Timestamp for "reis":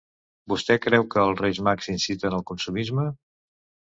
1.43-1.59